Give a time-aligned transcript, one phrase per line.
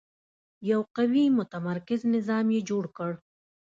[0.69, 3.11] یو قوي متمرکز نظام یې جوړ کړ.